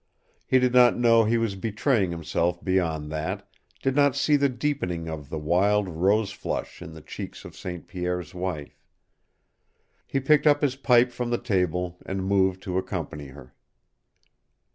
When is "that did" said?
3.11-3.95